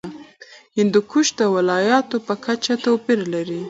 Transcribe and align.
هندوکش 0.77 1.27
د 1.39 1.41
ولایاتو 1.55 2.17
په 2.27 2.33
کچه 2.45 2.73
توپیر 2.85 3.19
لري. 3.33 3.59